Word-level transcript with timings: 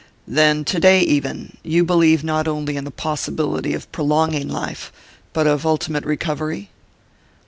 "Then, 0.27 0.65
today 0.65 1.01
even, 1.01 1.57
you 1.61 1.83
believe 1.85 2.23
not 2.23 2.47
only 2.47 2.75
in 2.75 2.85
the 2.85 2.89
possibility 2.89 3.75
of 3.75 3.91
prolonging 3.91 4.47
life, 4.47 4.91
but 5.31 5.45
of 5.45 5.63
ultimate 5.63 6.05
recovery?" 6.05 6.71